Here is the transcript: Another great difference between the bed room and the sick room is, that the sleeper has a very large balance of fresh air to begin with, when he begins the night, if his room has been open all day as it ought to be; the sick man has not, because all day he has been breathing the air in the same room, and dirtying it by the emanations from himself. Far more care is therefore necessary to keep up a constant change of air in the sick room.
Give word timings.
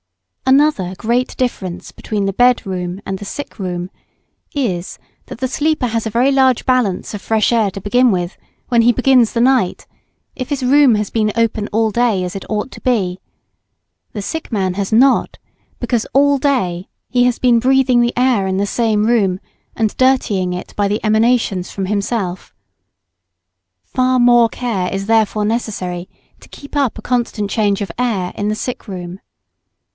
Another 0.47 0.95
great 0.97 1.37
difference 1.37 1.91
between 1.91 2.25
the 2.25 2.33
bed 2.33 2.65
room 2.65 2.99
and 3.05 3.19
the 3.19 3.23
sick 3.25 3.57
room 3.57 3.89
is, 4.53 4.97
that 5.27 5.37
the 5.37 5.47
sleeper 5.47 5.87
has 5.87 6.05
a 6.05 6.09
very 6.11 6.31
large 6.31 6.65
balance 6.65 7.13
of 7.13 7.21
fresh 7.21 7.53
air 7.53 7.71
to 7.71 7.79
begin 7.79 8.11
with, 8.11 8.35
when 8.67 8.81
he 8.81 8.91
begins 8.91 9.31
the 9.31 9.39
night, 9.39 9.87
if 10.35 10.49
his 10.49 10.63
room 10.63 10.95
has 10.95 11.09
been 11.09 11.31
open 11.37 11.67
all 11.71 11.89
day 11.91 12.23
as 12.25 12.35
it 12.35 12.43
ought 12.49 12.69
to 12.71 12.81
be; 12.81 13.19
the 14.11 14.21
sick 14.23 14.51
man 14.51 14.73
has 14.73 14.91
not, 14.91 15.37
because 15.79 16.05
all 16.13 16.37
day 16.37 16.89
he 17.07 17.23
has 17.25 17.39
been 17.39 17.59
breathing 17.59 18.01
the 18.01 18.13
air 18.17 18.47
in 18.47 18.57
the 18.57 18.65
same 18.67 19.05
room, 19.05 19.39
and 19.75 19.95
dirtying 19.97 20.51
it 20.51 20.73
by 20.75 20.87
the 20.87 20.99
emanations 21.05 21.69
from 21.71 21.85
himself. 21.85 22.53
Far 23.85 24.19
more 24.19 24.49
care 24.49 24.91
is 24.91 25.05
therefore 25.05 25.45
necessary 25.45 26.09
to 26.41 26.49
keep 26.49 26.75
up 26.75 26.97
a 26.97 27.03
constant 27.03 27.49
change 27.51 27.81
of 27.81 27.91
air 27.99 28.33
in 28.35 28.49
the 28.49 28.55
sick 28.55 28.87
room. 28.87 29.19